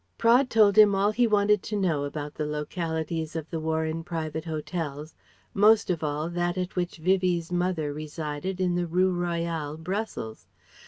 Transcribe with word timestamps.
Praed 0.17 0.49
told 0.49 0.79
him 0.79 0.95
all 0.95 1.11
he 1.11 1.27
wanted 1.27 1.61
to 1.61 1.75
know 1.75 2.05
about 2.05 2.33
the 2.33 2.47
localities 2.47 3.35
of 3.35 3.47
the 3.51 3.59
Warren 3.59 4.03
Private 4.03 4.45
Hotels; 4.45 5.13
most 5.53 5.91
of 5.91 6.03
all, 6.03 6.27
that 6.31 6.57
at 6.57 6.75
which 6.75 6.97
Vivie's 6.97 7.51
mother 7.51 7.93
resided 7.93 8.59
in 8.59 8.73
the 8.73 8.87
Rue 8.87 9.13
Royale, 9.13 9.77
Brussels. 9.77 10.47